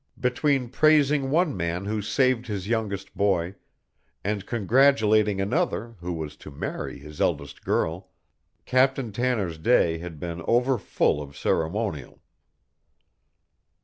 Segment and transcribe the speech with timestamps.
[0.19, 3.53] Between praising one man who saved his youngest boy,
[4.23, 8.09] and congratulating another who was to marry his eldest girl,
[8.65, 12.19] Captain Tanner's day had been over full of ceremonial.